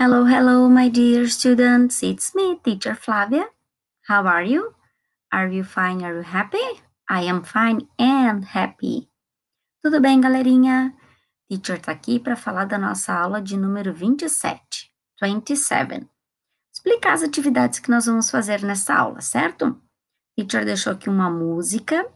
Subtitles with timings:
[0.00, 2.04] Hello, hello, my dear students.
[2.04, 3.48] It's me, teacher Flavia.
[4.06, 4.72] How are you?
[5.32, 6.04] Are you fine?
[6.04, 6.62] Are you happy?
[7.10, 9.08] I am fine and happy.
[9.82, 10.94] Tudo bem, galerinha?
[11.50, 14.88] Teacher tá aqui para falar da nossa aula de número 27,
[15.20, 16.08] 27.
[16.72, 19.82] Explicar as atividades que nós vamos fazer nessa aula, certo?
[20.36, 22.08] Teacher deixou aqui uma música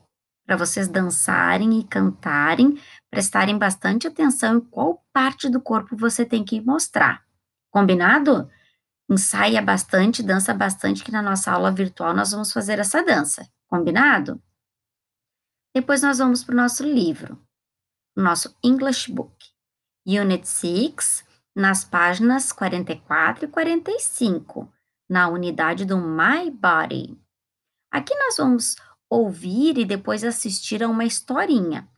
[0.47, 2.79] para vocês dançarem e cantarem,
[3.11, 7.25] prestarem bastante atenção em qual parte do corpo você tem que mostrar.
[7.73, 8.51] Combinado?
[9.11, 13.51] Ensaia bastante, dança bastante, que na nossa aula virtual nós vamos fazer essa dança.
[13.67, 14.41] Combinado?
[15.75, 17.43] Depois nós vamos para o nosso livro,
[18.15, 19.35] o nosso English Book,
[20.07, 21.25] Unit 6,
[21.57, 24.71] nas páginas 44 e 45,
[25.09, 27.19] na unidade do My Body.
[27.91, 28.77] Aqui nós vamos
[29.09, 31.89] ouvir e depois assistir a uma historinha.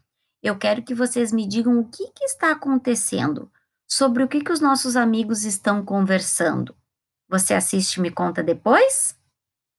[0.41, 3.51] Eu quero que vocês me digam o que, que está acontecendo,
[3.95, 6.75] sobre o que, que os nossos amigos estão conversando.
[7.29, 9.17] Você assiste e me conta depois?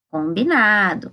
[0.10, 1.12] Combinado.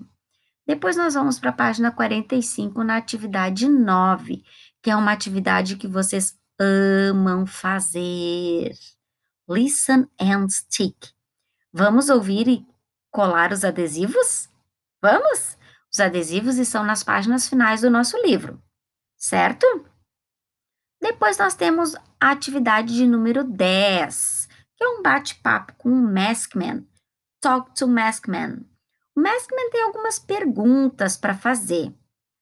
[0.65, 4.45] Depois nós vamos para a página 45 na atividade 9,
[4.81, 8.73] que é uma atividade que vocês amam fazer.
[9.49, 11.11] Listen and stick.
[11.73, 12.65] Vamos ouvir e
[13.11, 14.49] colar os adesivos?
[15.03, 15.59] Vamos?
[15.93, 18.63] Os adesivos estão nas páginas finais do nosso livro,
[19.17, 19.92] certo?
[21.13, 26.87] Depois nós temos a atividade de número 10, que é um bate-papo com o Maskman.
[27.39, 28.65] Talk to Maskman.
[29.15, 31.95] O Maskman tem algumas perguntas para fazer.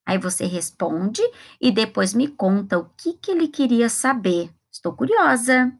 [0.06, 1.20] Aí você responde
[1.60, 4.54] e depois me conta o que, que ele queria saber.
[4.72, 5.76] Estou curiosa.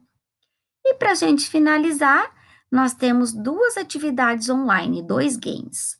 [0.85, 2.29] E para a gente finalizar,
[2.69, 5.97] nós temos duas atividades online, dois games.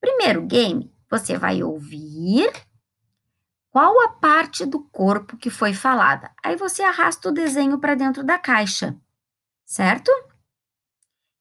[0.00, 2.50] Primeiro game, você vai ouvir
[3.72, 6.30] qual a parte do corpo que foi falada.
[6.44, 8.94] Aí você arrasta o desenho para dentro da caixa,
[9.64, 10.10] certo?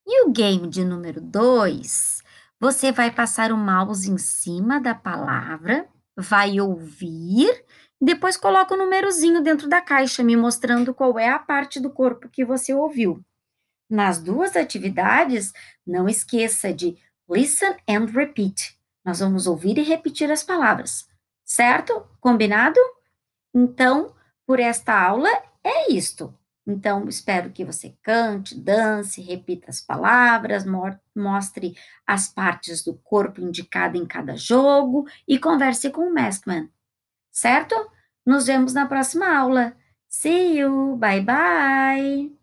[0.08, 2.24] E o game de número 2,
[2.58, 7.66] você vai passar o mouse em cima da palavra, vai ouvir,
[8.00, 12.30] depois coloca o númerozinho dentro da caixa, me mostrando qual é a parte do corpo
[12.30, 13.22] que você ouviu.
[13.90, 15.52] Nas duas atividades,
[15.86, 16.98] não esqueça de
[17.30, 18.80] listen and repeat.
[19.04, 21.11] Nós vamos ouvir e repetir as palavras,
[21.52, 22.08] certo?
[22.20, 22.80] Combinado?
[23.54, 25.30] Então, por esta aula
[25.64, 26.34] é isto.
[26.66, 30.64] Então, espero que você cante, dance, repita as palavras,
[31.16, 31.76] mostre
[32.08, 36.70] as partes do corpo indicada em cada jogo e converse com o Maskman.
[37.32, 37.76] Certo?
[38.26, 39.76] Nos vemos na próxima aula.
[40.08, 40.96] See you.
[40.98, 42.41] Bye bye.